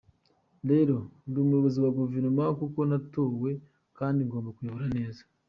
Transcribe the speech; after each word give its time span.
Rero, 0.69 0.97
ndi 1.27 1.37
umuyobozi 1.43 1.77
wa 1.83 1.91
guverenoma 1.97 2.43
kuko 2.59 2.79
natowe 2.91 3.51
kandi 3.97 4.19
ngomba 4.27 4.53
kuyobora 4.57 4.87
neza. 4.97 5.21